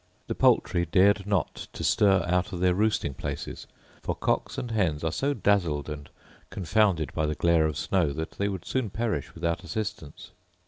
[0.25, 3.67] The poultry dared not to stir out of their roosting places;
[4.01, 6.09] for cocks and hens are so dazzled and
[6.49, 10.31] confounded by the glare of snow that they would soon perish without assistance.